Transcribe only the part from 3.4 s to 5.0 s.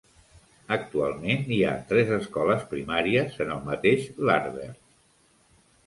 en el mateix Larbert.